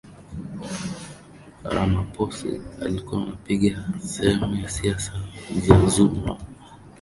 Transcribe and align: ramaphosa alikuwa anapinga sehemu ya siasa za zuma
ramaphosa 1.63 2.47
alikuwa 2.81 3.21
anapinga 3.21 3.89
sehemu 3.99 4.55
ya 4.55 4.69
siasa 4.69 5.11
za 5.67 5.85
zuma 5.85 6.37